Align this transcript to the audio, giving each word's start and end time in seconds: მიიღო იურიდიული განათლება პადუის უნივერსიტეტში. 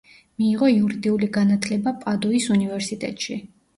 მიიღო 0.43 0.69
იურიდიული 0.77 1.29
განათლება 1.37 1.93
პადუის 2.07 2.49
უნივერსიტეტში. 2.59 3.43